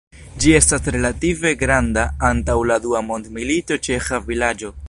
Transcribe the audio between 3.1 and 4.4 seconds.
mondmilito ĉeĥa